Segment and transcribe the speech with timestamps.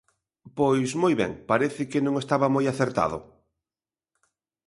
[0.57, 3.17] Pois moi ben, parece que non estaba moi acertado.